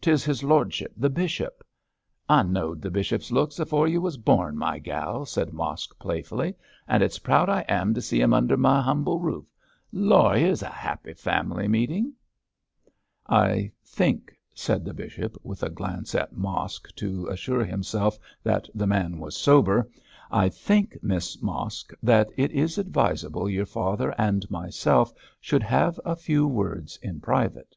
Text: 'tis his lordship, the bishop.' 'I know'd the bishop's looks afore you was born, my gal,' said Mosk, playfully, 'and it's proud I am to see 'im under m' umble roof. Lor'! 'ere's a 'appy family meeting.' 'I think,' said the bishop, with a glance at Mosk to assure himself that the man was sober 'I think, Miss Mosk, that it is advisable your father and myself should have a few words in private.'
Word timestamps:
'tis 0.00 0.24
his 0.24 0.42
lordship, 0.42 0.92
the 0.96 1.08
bishop.' 1.08 1.62
'I 2.28 2.42
know'd 2.42 2.82
the 2.82 2.90
bishop's 2.90 3.30
looks 3.30 3.60
afore 3.60 3.86
you 3.86 4.00
was 4.00 4.16
born, 4.16 4.56
my 4.58 4.76
gal,' 4.80 5.24
said 5.24 5.52
Mosk, 5.52 5.96
playfully, 6.00 6.56
'and 6.88 7.00
it's 7.00 7.20
proud 7.20 7.48
I 7.48 7.60
am 7.68 7.94
to 7.94 8.02
see 8.02 8.20
'im 8.20 8.34
under 8.34 8.54
m' 8.54 8.66
umble 8.66 9.20
roof. 9.20 9.44
Lor'! 9.92 10.34
'ere's 10.36 10.64
a 10.64 10.74
'appy 10.76 11.12
family 11.14 11.68
meeting.' 11.68 12.12
'I 13.28 13.70
think,' 13.84 14.36
said 14.52 14.84
the 14.84 14.92
bishop, 14.92 15.38
with 15.44 15.62
a 15.62 15.70
glance 15.70 16.12
at 16.16 16.32
Mosk 16.32 16.92
to 16.96 17.28
assure 17.28 17.64
himself 17.64 18.18
that 18.42 18.68
the 18.74 18.88
man 18.88 19.20
was 19.20 19.36
sober 19.36 19.88
'I 20.32 20.48
think, 20.48 20.98
Miss 21.02 21.40
Mosk, 21.40 21.92
that 22.02 22.30
it 22.36 22.50
is 22.50 22.78
advisable 22.78 23.48
your 23.48 23.64
father 23.64 24.12
and 24.20 24.50
myself 24.50 25.12
should 25.40 25.62
have 25.62 26.00
a 26.04 26.16
few 26.16 26.48
words 26.48 26.96
in 27.00 27.20
private.' 27.20 27.76